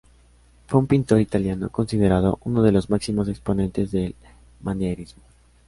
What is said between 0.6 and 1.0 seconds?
Fue un